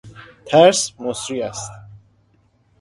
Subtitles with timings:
[0.45, 1.71] ترس مسری است.